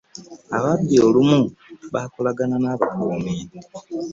Ababbi 0.55 0.95
olumu 1.07 1.39
bakolagana 1.93 2.55
nabakumi. 2.63 3.33